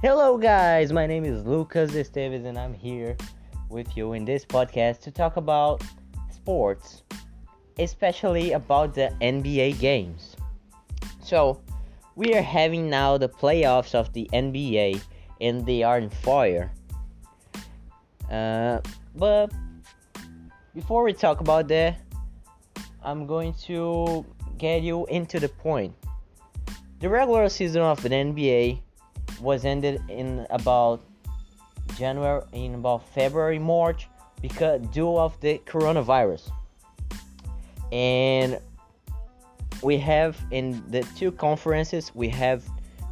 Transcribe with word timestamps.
Hello, 0.00 0.38
guys. 0.38 0.92
My 0.92 1.08
name 1.08 1.24
is 1.24 1.44
Lucas 1.44 1.90
Esteves, 1.92 2.44
and 2.44 2.56
I'm 2.56 2.72
here 2.72 3.16
with 3.68 3.96
you 3.96 4.12
in 4.12 4.24
this 4.24 4.44
podcast 4.44 5.00
to 5.00 5.10
talk 5.10 5.36
about 5.36 5.82
sports, 6.30 7.02
especially 7.80 8.52
about 8.52 8.94
the 8.94 9.12
NBA 9.20 9.80
games. 9.80 10.36
So, 11.20 11.60
we 12.14 12.32
are 12.34 12.42
having 12.42 12.88
now 12.88 13.18
the 13.18 13.28
playoffs 13.28 13.92
of 13.92 14.12
the 14.12 14.30
NBA, 14.32 15.02
and 15.40 15.66
they 15.66 15.82
are 15.82 15.98
in 15.98 16.10
fire. 16.10 16.70
Uh, 18.30 18.78
but 19.16 19.50
before 20.78 21.02
we 21.02 21.12
talk 21.12 21.40
about 21.40 21.66
that, 21.66 21.98
I'm 23.02 23.26
going 23.26 23.52
to 23.66 24.24
get 24.58 24.82
you 24.82 25.06
into 25.06 25.40
the 25.40 25.48
point. 25.48 25.92
The 27.00 27.08
regular 27.08 27.48
season 27.48 27.82
of 27.82 28.00
the 28.00 28.10
NBA 28.10 28.78
was 29.40 29.64
ended 29.64 30.00
in 30.08 30.46
about 30.50 31.00
January, 31.96 32.42
in 32.52 32.76
about 32.76 33.08
February, 33.08 33.58
March, 33.58 34.06
because 34.40 34.80
due 34.92 35.16
of 35.16 35.38
the 35.40 35.60
coronavirus. 35.66 36.48
And 37.90 38.60
we 39.82 39.98
have 39.98 40.36
in 40.52 40.80
the 40.92 41.02
two 41.16 41.32
conferences 41.32 42.12
we 42.14 42.28
have 42.28 42.62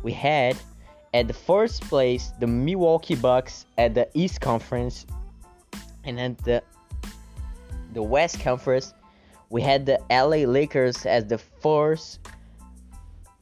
we 0.05 0.13
had 0.13 0.57
at 1.15 1.27
the 1.27 1.35
first 1.35 1.83
place 1.83 2.31
the 2.39 2.47
Milwaukee 2.47 3.17
Bucks 3.17 3.67
at 3.77 3.93
the 3.95 4.09
East 4.15 4.41
Conference, 4.41 5.05
and 6.05 6.21
at 6.21 6.39
the 6.45 6.63
the 7.97 8.03
West 8.03 8.41
Conference, 8.41 8.93
we 9.49 9.63
had 9.63 9.87
the 9.87 9.99
LA 10.11 10.45
Lakers 10.45 11.07
as 11.07 11.25
the 11.25 11.39
first 11.39 12.21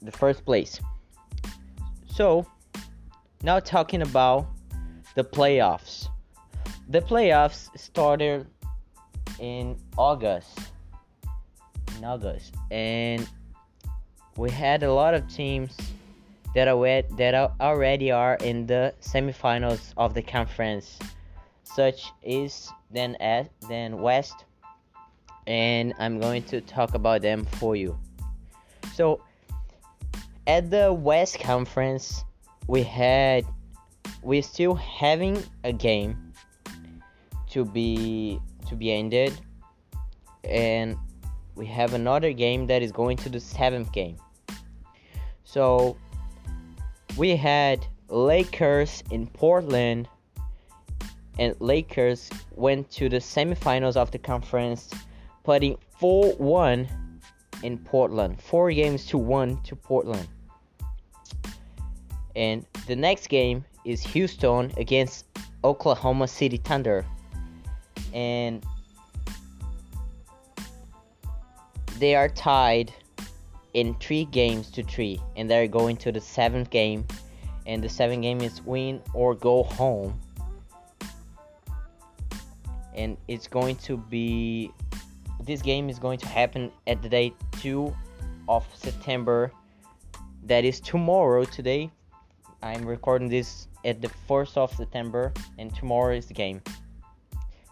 the 0.01 0.13
first 0.13 0.45
place. 0.45 0.79
So, 2.07 2.47
now 3.43 3.59
talking 3.59 4.03
about 4.03 4.47
the 5.17 5.25
playoffs. 5.25 6.09
The 6.89 7.01
playoffs 7.01 7.77
started 7.77 8.47
in 9.41 9.77
August. 9.99 10.57
In 11.97 12.05
August, 12.05 12.55
and 12.71 13.29
we 14.37 14.51
had 14.51 14.85
a 14.85 14.93
lot 14.93 15.15
of 15.15 15.27
teams 15.27 15.77
that 16.55 16.69
are 16.69 17.03
that 17.17 17.35
are 17.35 17.53
already 17.61 18.13
are 18.13 18.37
in 18.37 18.67
the 18.67 18.95
semifinals 19.01 19.93
of 19.97 20.15
the 20.15 20.23
conference, 20.23 20.99
such 21.65 22.13
as 22.27 22.71
then 22.91 23.17
as 23.21 23.47
then 23.69 23.99
West, 23.99 24.45
and 25.47 25.95
I'm 25.99 26.21
going 26.21 26.43
to 26.45 26.61
talk 26.61 26.95
about 26.95 27.23
them 27.23 27.45
for 27.45 27.75
you. 27.75 27.99
So, 28.95 29.21
at 30.47 30.71
the 30.71 30.93
West 30.93 31.41
Conference, 31.41 32.25
we 32.69 32.83
had 32.83 33.45
we're 34.23 34.43
still 34.43 34.75
having 34.75 35.43
a 35.65 35.73
game 35.73 36.33
to 37.51 37.65
be 37.65 38.41
to 38.69 38.77
be 38.77 38.93
ended, 38.93 39.33
and 40.45 40.97
we 41.55 41.67
have 41.67 41.95
another 41.95 42.33
game 42.33 42.67
that 42.67 42.83
is 42.83 42.93
going 42.93 43.17
to 43.19 43.29
the 43.29 43.41
seventh 43.41 43.93
game. 43.93 44.17
So 45.45 45.97
we 47.17 47.37
had 47.37 47.87
Lakers 48.09 49.05
in 49.11 49.27
Portland 49.27 50.09
and 51.39 51.55
Lakers 51.61 52.31
went 52.53 52.91
to 52.93 53.09
the 53.09 53.19
semifinals 53.19 53.97
of 53.97 54.11
the 54.11 54.19
conference, 54.19 54.91
putting 55.43 55.77
4 55.99 56.35
1 56.35 56.89
in 57.65 57.79
Portland. 57.79 58.41
Four 58.41 58.71
games 58.71 59.07
to 59.07 59.19
one 59.19 59.61
to 59.63 59.75
Portland. 59.75 60.29
And 62.37 62.67
the 62.87 62.95
next 62.95 63.29
game 63.29 63.65
is 63.85 64.03
Houston 64.03 64.73
against 64.77 65.25
Oklahoma 65.65 66.29
City 66.29 66.59
Thunder. 66.59 67.05
And 68.13 68.65
they 71.99 72.15
are 72.15 72.29
tied 72.29 72.93
in 73.73 73.95
three 73.95 74.27
games 74.27 74.71
to 74.73 74.83
three. 74.83 75.21
And 75.37 75.51
they're 75.51 75.69
going 75.69 75.97
to 75.99 76.13
the 76.13 76.21
seventh 76.21 76.71
game. 76.71 77.07
And 77.67 77.83
the 77.83 77.89
seventh 77.89 78.23
game 78.23 78.43
is 78.43 78.61
win 78.63 79.01
or 79.15 79.35
go 79.35 79.63
home 79.63 80.21
and 82.95 83.17
it's 83.29 83.47
going 83.47 83.77
to 83.77 83.97
be 83.97 84.71
this 85.45 85.63
game 85.63 85.91
is 85.91 85.99
going 85.99 86.19
to 86.19 86.27
happen 86.27 86.71
at 86.87 87.03
the 87.03 87.09
day 87.09 87.35
2 87.61 87.95
of 88.49 88.67
September. 88.75 89.53
That 90.45 90.65
is 90.65 90.81
tomorrow 90.81 91.45
today. 91.45 91.91
I'm 92.63 92.85
recording 92.85 93.29
this 93.29 93.69
at 93.85 94.01
the 94.01 94.11
1st 94.29 94.57
of 94.57 94.75
September 94.75 95.33
and 95.59 95.75
tomorrow 95.75 96.15
is 96.15 96.27
the 96.27 96.35
game. 96.35 96.63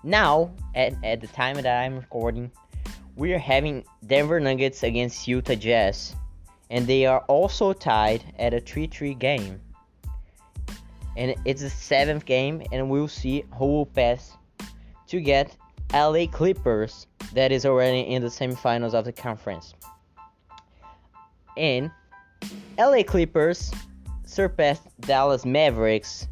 Now 0.02 0.52
at, 0.74 0.94
at 1.04 1.20
the 1.20 1.28
time 1.28 1.56
that 1.56 1.66
I'm 1.66 1.96
recording 1.96 2.50
we 3.16 3.32
are 3.32 3.38
having 3.38 3.84
Denver 4.06 4.40
Nuggets 4.40 4.82
against 4.82 5.28
Utah 5.28 5.54
Jazz 5.54 6.14
and 6.70 6.86
they 6.86 7.06
are 7.06 7.20
also 7.20 7.72
tied 7.72 8.24
at 8.38 8.54
a 8.54 8.60
3-3 8.60 9.18
game. 9.18 9.60
And 11.16 11.34
it's 11.44 11.60
the 11.60 11.70
seventh 11.70 12.24
game 12.24 12.62
and 12.72 12.88
we'll 12.88 13.08
see 13.08 13.44
who 13.54 13.66
will 13.66 13.86
pass 13.86 14.36
to 15.12 15.20
get 15.20 15.54
LA 15.92 16.24
Clippers 16.26 17.06
that 17.34 17.52
is 17.52 17.66
already 17.66 18.00
in 18.00 18.22
the 18.22 18.28
semifinals 18.28 18.94
of 18.94 19.04
the 19.04 19.12
conference. 19.12 19.74
And 21.54 21.90
LA 22.78 23.02
Clippers 23.02 23.70
surpassed 24.24 24.84
Dallas 25.00 25.44
Mavericks 25.44 26.26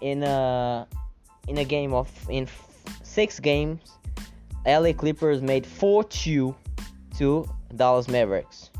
in 0.00 0.22
a 0.22 0.86
in 1.48 1.58
a 1.58 1.64
game 1.64 1.92
of 1.92 2.08
in 2.30 2.46
six 3.02 3.40
games. 3.40 3.80
LA 4.64 4.92
Clippers 4.92 5.42
made 5.42 5.64
4-2 5.64 6.54
to 7.18 7.48
Dallas 7.74 8.06
Mavericks. 8.06 8.70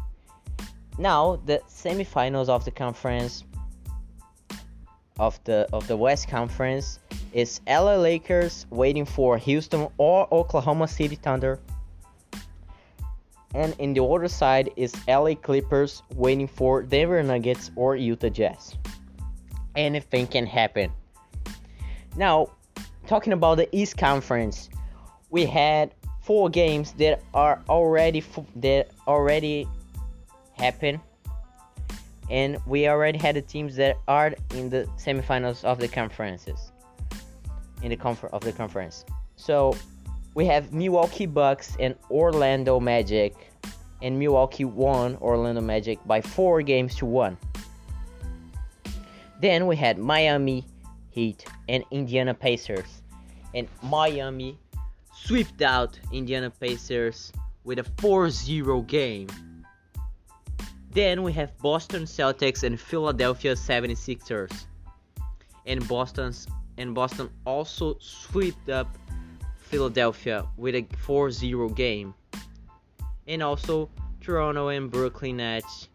Now 0.98 1.40
the 1.46 1.60
semifinals 1.68 2.48
of 2.48 2.64
the 2.64 2.70
conference 2.70 3.42
of 5.18 5.42
the 5.44 5.68
of 5.72 5.86
the 5.86 5.96
West 5.96 6.28
Conference 6.28 6.98
is 7.32 7.60
LA 7.66 7.96
Lakers 7.96 8.66
waiting 8.70 9.04
for 9.04 9.38
Houston 9.38 9.88
or 9.98 10.32
Oklahoma 10.32 10.88
City 10.88 11.16
Thunder. 11.16 11.60
And 13.54 13.74
in 13.78 13.94
the 13.94 14.02
other 14.02 14.26
side 14.26 14.70
is 14.76 14.92
LA 15.06 15.34
Clippers 15.34 16.02
waiting 16.16 16.48
for 16.48 16.82
Denver 16.82 17.22
Nuggets 17.22 17.70
or 17.76 17.94
Utah 17.94 18.28
Jazz. 18.28 18.74
Anything 19.76 20.26
can 20.26 20.46
happen. 20.46 20.92
Now, 22.16 22.48
talking 23.06 23.32
about 23.32 23.56
the 23.56 23.68
East 23.76 23.96
Conference, 23.96 24.68
we 25.30 25.46
had 25.46 25.94
four 26.22 26.48
games 26.48 26.92
that 26.94 27.22
are 27.32 27.62
already 27.68 28.24
that 28.56 28.90
already 29.06 29.68
happened 30.52 31.00
and 32.30 32.58
we 32.66 32.88
already 32.88 33.18
had 33.18 33.36
the 33.36 33.42
teams 33.42 33.76
that 33.76 33.96
are 34.08 34.34
in 34.54 34.70
the 34.70 34.88
semifinals 34.96 35.64
of 35.64 35.78
the 35.78 35.88
conferences 35.88 36.72
in 37.82 37.90
the 37.90 37.96
confer- 37.96 38.28
of 38.28 38.42
the 38.42 38.52
conference. 38.52 39.04
So 39.36 39.76
we 40.34 40.46
have 40.46 40.72
Milwaukee 40.72 41.26
Bucks 41.26 41.76
and 41.78 41.94
Orlando 42.10 42.80
Magic, 42.80 43.34
and 44.02 44.18
Milwaukee 44.18 44.64
won 44.64 45.16
Orlando 45.20 45.60
Magic 45.60 45.98
by 46.06 46.20
four 46.20 46.62
games 46.62 46.94
to 46.96 47.06
one. 47.06 47.36
Then 49.40 49.66
we 49.66 49.76
had 49.76 49.98
Miami 49.98 50.64
Heat 51.10 51.44
and 51.68 51.84
Indiana 51.90 52.34
Pacers, 52.34 53.02
and 53.54 53.68
Miami 53.82 54.58
swept 55.14 55.62
out 55.62 55.98
Indiana 56.12 56.50
Pacers 56.50 57.32
with 57.64 57.78
a 57.78 57.84
4-0 57.84 58.86
game. 58.86 59.28
Then 60.94 61.24
we 61.24 61.32
have 61.32 61.58
Boston 61.58 62.04
Celtics 62.04 62.62
and 62.62 62.78
Philadelphia 62.78 63.54
76ers. 63.54 64.66
And 65.66 65.86
Boston's 65.88 66.46
and 66.78 66.94
Boston 66.94 67.30
also 67.44 67.96
swept 67.98 68.68
up 68.68 68.96
Philadelphia 69.58 70.46
with 70.56 70.76
a 70.76 70.82
4-0 70.82 71.74
game. 71.74 72.14
And 73.26 73.42
also 73.42 73.90
Toronto 74.20 74.68
and 74.68 74.88
Brooklyn 74.88 75.38
Nets. 75.38 75.88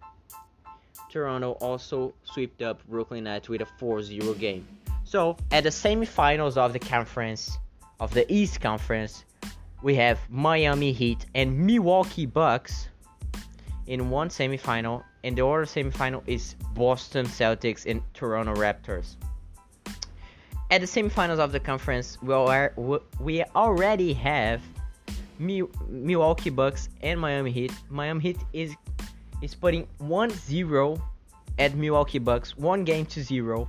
Toronto 1.09 1.53
also 1.61 2.13
swept 2.23 2.61
up 2.61 2.85
Brooklyn 2.87 3.23
Nets 3.23 3.47
with 3.47 3.61
a 3.61 3.67
4-0 3.79 4.37
game. 4.37 4.67
So, 5.05 5.37
at 5.51 5.63
the 5.63 5.69
semifinals 5.69 6.57
of 6.57 6.73
the 6.73 6.79
conference 6.79 7.57
of 8.01 8.13
the 8.13 8.31
East 8.31 8.59
Conference, 8.59 9.23
we 9.81 9.95
have 9.95 10.19
Miami 10.29 10.91
Heat 10.91 11.25
and 11.33 11.57
Milwaukee 11.57 12.25
Bucks 12.25 12.89
in 13.89 14.11
one 14.11 14.29
semifinal, 14.29 15.03
and 15.23 15.35
the 15.35 15.45
other 15.45 15.65
semifinal 15.65 16.21
is 16.27 16.55
Boston 16.75 17.25
Celtics 17.25 17.85
and 17.89 18.01
Toronto 18.13 18.53
Raptors. 18.53 19.15
at 20.71 20.81
the 20.81 20.87
semifinals 20.87 21.39
of 21.39 21.51
the 21.51 21.59
conference, 21.59 22.21
we 22.21 22.33
are 22.33 22.71
we 23.19 23.43
already 23.55 24.13
have 24.13 24.61
Milwaukee 25.39 26.51
Bucks 26.51 26.89
and 27.01 27.19
Miami 27.19 27.51
Heat. 27.51 27.73
Miami 27.89 28.21
Heat 28.21 28.37
is 28.53 28.75
is 29.41 29.55
putting 29.55 29.87
1-0 30.01 31.01
at 31.57 31.73
Milwaukee 31.75 32.19
Bucks, 32.19 32.55
one 32.57 32.83
game 32.83 33.05
to 33.07 33.23
zero. 33.23 33.67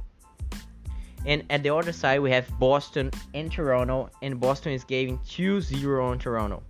And 1.26 1.44
at 1.50 1.62
the 1.62 1.70
other 1.70 1.92
side, 1.92 2.20
we 2.20 2.30
have 2.30 2.46
Boston 2.58 3.10
and 3.34 3.52
Toronto, 3.52 4.10
and 4.22 4.40
Boston 4.40 4.72
is 4.72 4.84
giving 4.84 5.18
2-0 5.18 6.02
on 6.02 6.18
Toronto. 6.18 6.62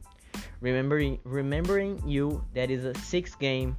Remembering, 0.60 1.18
remembering 1.24 2.02
you 2.06 2.44
that 2.54 2.70
is 2.70 2.84
a 2.84 2.94
six 2.94 3.34
game, 3.34 3.76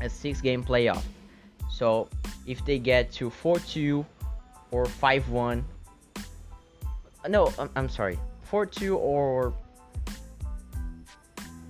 a 0.00 0.08
six 0.08 0.40
game 0.40 0.62
playoff. 0.62 1.02
So 1.70 2.08
if 2.46 2.64
they 2.64 2.78
get 2.78 3.10
to 3.12 3.30
4-2 3.30 4.04
or 4.70 4.84
5-1, 4.84 5.62
no, 7.28 7.52
I'm, 7.58 7.70
I'm 7.74 7.88
sorry, 7.88 8.18
4-2 8.50 8.96
or 8.96 9.52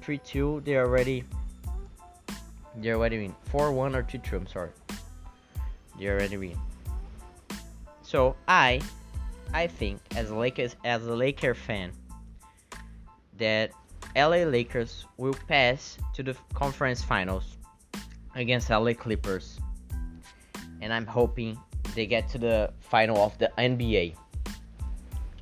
3-2, 0.03 0.65
they 0.65 0.77
already, 0.77 1.25
they 2.77 2.93
already 2.93 3.19
win. 3.19 3.35
4-1 3.53 3.97
or 3.97 4.03
2-2. 4.03 4.33
I'm 4.35 4.47
sorry, 4.47 4.71
they 5.99 6.09
already 6.09 6.37
win. 6.37 6.59
So 8.03 8.37
I, 8.47 8.81
I 9.53 9.67
think 9.67 10.01
as 10.17 10.31
a 10.31 10.35
Lakers 10.35 10.77
as 10.85 11.07
a 11.07 11.15
Laker 11.15 11.55
fan, 11.55 11.93
that 13.39 13.71
LA 14.19 14.43
Lakers 14.43 15.06
will 15.17 15.37
pass 15.47 15.97
to 16.12 16.25
the 16.25 16.37
conference 16.53 17.05
finals 17.05 17.56
against 18.35 18.69
LA 18.69 18.93
Clippers, 18.93 19.61
and 20.81 20.93
I'm 20.93 21.06
hoping 21.06 21.56
they 21.94 22.05
get 22.05 22.29
to 22.31 22.38
the 22.38 22.73
final 22.81 23.19
of 23.19 23.38
the 23.38 23.53
NBA. 23.59 24.17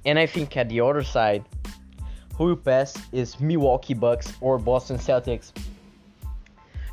And 0.04 0.18
I 0.18 0.26
think 0.26 0.58
at 0.58 0.68
the 0.68 0.82
other 0.82 1.02
side, 1.02 1.44
who 2.36 2.44
will 2.44 2.56
pass 2.56 2.94
is 3.12 3.40
Milwaukee 3.40 3.94
Bucks 3.94 4.34
or 4.42 4.58
Boston 4.58 4.98
Celtics, 4.98 5.52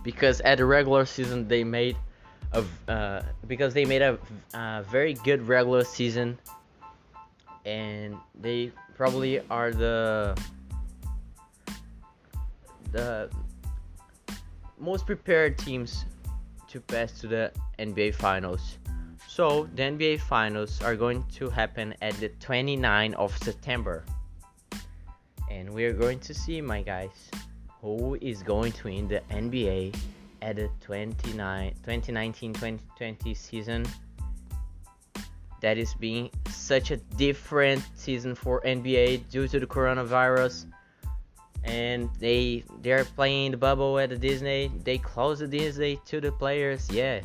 because 0.03 0.39
at 0.41 0.59
the 0.59 0.65
regular 0.65 1.05
season 1.05 1.49
they 1.49 1.65
made 1.65 1.97
of 2.53 2.69
uh, 2.87 3.23
because 3.47 3.73
they 3.73 3.83
made 3.83 4.01
a, 4.01 4.17
a 4.53 4.85
very 4.89 5.15
good 5.15 5.45
regular 5.45 5.83
season, 5.83 6.39
and 7.65 8.15
they 8.39 8.71
probably 8.95 9.41
are 9.49 9.71
the 9.71 10.37
the 12.93 13.29
most 14.79 15.05
prepared 15.05 15.57
teams 15.57 16.05
to 16.69 16.79
pass 16.79 17.19
to 17.19 17.27
the 17.27 17.51
NBA 17.79 18.15
Finals. 18.15 18.77
So 19.27 19.67
the 19.75 19.83
NBA 19.83 20.21
Finals 20.21 20.81
are 20.81 20.95
going 20.95 21.25
to 21.35 21.49
happen 21.49 21.93
at 22.01 22.13
the 22.21 22.29
29th 22.29 23.15
of 23.15 23.37
September. 23.39 24.05
And 25.51 25.73
we 25.73 25.83
are 25.85 25.93
going 25.93 26.19
to 26.19 26.33
see, 26.33 26.61
my 26.61 26.81
guys, 26.81 27.29
who 27.81 28.17
is 28.21 28.41
going 28.43 28.71
to 28.73 28.83
win 28.85 29.07
the 29.07 29.21
NBA 29.29 29.95
at 30.41 30.57
the 30.57 30.69
2019-2020 30.87 33.35
season 33.35 33.85
that 35.61 35.77
is 35.77 35.93
being 35.95 36.29
such 36.49 36.91
a 36.91 36.97
different 37.17 37.81
season 37.95 38.35
for 38.35 38.61
NBA 38.61 39.29
due 39.29 39.47
to 39.47 39.59
the 39.59 39.65
coronavirus 39.65 40.65
and 41.73 42.09
they 42.19 42.63
they're 42.81 43.05
playing 43.05 43.51
the 43.51 43.57
bubble 43.57 43.97
at 43.97 44.09
the 44.09 44.17
Disney. 44.17 44.71
They 44.83 44.97
closed 44.97 45.41
the 45.41 45.47
Disney 45.47 45.99
to 46.05 46.21
the 46.21 46.31
players. 46.31 46.89
Yeah 46.91 47.21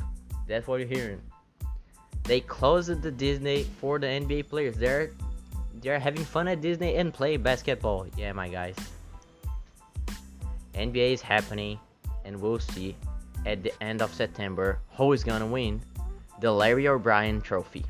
that's 0.48 0.66
what 0.66 0.80
you're 0.80 0.88
hearing. 0.88 1.20
They 2.24 2.40
closed 2.40 3.02
the 3.02 3.10
Disney 3.10 3.64
for 3.80 3.98
the 3.98 4.06
NBA 4.06 4.48
players. 4.48 4.76
They're 4.76 5.10
they're 5.82 6.00
having 6.00 6.24
fun 6.24 6.48
at 6.48 6.60
Disney 6.60 6.96
and 6.96 7.12
play 7.12 7.36
basketball. 7.36 8.06
Yeah 8.16 8.32
my 8.32 8.48
guys. 8.48 8.76
NBA 10.74 11.12
is 11.12 11.22
happening 11.22 11.78
and 12.24 12.40
we'll 12.40 12.58
see 12.58 12.96
at 13.46 13.62
the 13.62 13.72
end 13.82 14.02
of 14.02 14.12
September 14.14 14.80
who 14.96 15.12
is 15.12 15.22
gonna 15.22 15.46
win 15.46 15.80
the 16.40 16.50
Larry 16.50 16.88
O'Brien 16.88 17.40
Trophy. 17.40 17.84